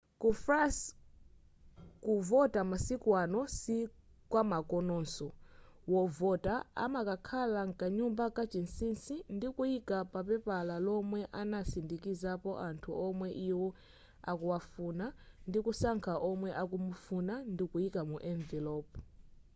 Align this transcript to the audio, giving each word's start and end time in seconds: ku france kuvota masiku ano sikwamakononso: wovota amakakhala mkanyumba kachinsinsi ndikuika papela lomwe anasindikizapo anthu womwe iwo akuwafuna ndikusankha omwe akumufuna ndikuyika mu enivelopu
ku 0.21 0.29
france 0.43 0.81
kuvota 2.03 2.59
masiku 2.71 3.09
ano 3.23 3.41
sikwamakononso: 3.59 5.27
wovota 5.93 6.53
amakakhala 6.85 7.59
mkanyumba 7.69 8.25
kachinsinsi 8.37 9.15
ndikuika 9.35 9.97
papela 10.13 10.75
lomwe 10.85 11.21
anasindikizapo 11.41 12.51
anthu 12.67 12.89
womwe 13.01 13.29
iwo 13.49 13.67
akuwafuna 14.31 15.05
ndikusankha 15.47 16.13
omwe 16.29 16.49
akumufuna 16.61 17.33
ndikuyika 17.53 18.01
mu 18.09 18.17
enivelopu 18.29 18.97